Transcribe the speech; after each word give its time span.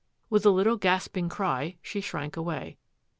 With 0.31 0.47
a 0.47 0.49
little 0.49 0.77
gasping 0.77 1.29
cry 1.29 1.77
she 1.83 2.01
shrank 2.01 2.35
away. 2.35 2.79